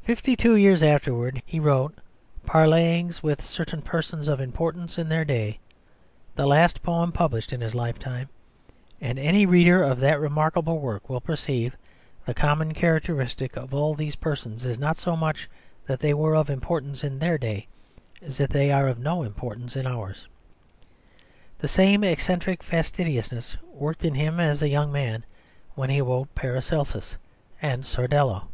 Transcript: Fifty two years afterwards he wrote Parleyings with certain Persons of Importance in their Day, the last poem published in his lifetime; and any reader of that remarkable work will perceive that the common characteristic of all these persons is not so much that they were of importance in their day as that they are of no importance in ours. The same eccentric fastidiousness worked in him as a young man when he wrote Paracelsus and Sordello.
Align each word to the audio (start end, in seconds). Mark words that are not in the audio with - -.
Fifty 0.00 0.36
two 0.36 0.56
years 0.56 0.82
afterwards 0.82 1.38
he 1.44 1.60
wrote 1.60 1.92
Parleyings 2.46 3.22
with 3.22 3.42
certain 3.42 3.82
Persons 3.82 4.26
of 4.26 4.40
Importance 4.40 4.96
in 4.96 5.06
their 5.10 5.22
Day, 5.22 5.58
the 6.34 6.46
last 6.46 6.82
poem 6.82 7.12
published 7.12 7.52
in 7.52 7.60
his 7.60 7.74
lifetime; 7.74 8.30
and 9.02 9.18
any 9.18 9.44
reader 9.44 9.82
of 9.82 10.00
that 10.00 10.18
remarkable 10.18 10.78
work 10.80 11.10
will 11.10 11.20
perceive 11.20 11.72
that 11.72 11.78
the 12.24 12.32
common 12.40 12.72
characteristic 12.72 13.54
of 13.54 13.74
all 13.74 13.94
these 13.94 14.16
persons 14.16 14.64
is 14.64 14.78
not 14.78 14.96
so 14.96 15.14
much 15.14 15.46
that 15.86 16.00
they 16.00 16.14
were 16.14 16.34
of 16.34 16.48
importance 16.48 17.04
in 17.04 17.18
their 17.18 17.36
day 17.36 17.66
as 18.22 18.38
that 18.38 18.48
they 18.48 18.72
are 18.72 18.88
of 18.88 18.98
no 18.98 19.22
importance 19.24 19.76
in 19.76 19.86
ours. 19.86 20.26
The 21.58 21.68
same 21.68 22.02
eccentric 22.02 22.62
fastidiousness 22.62 23.58
worked 23.74 24.06
in 24.06 24.14
him 24.14 24.40
as 24.40 24.62
a 24.62 24.70
young 24.70 24.90
man 24.90 25.22
when 25.74 25.90
he 25.90 26.00
wrote 26.00 26.34
Paracelsus 26.34 27.18
and 27.60 27.84
Sordello. 27.84 28.48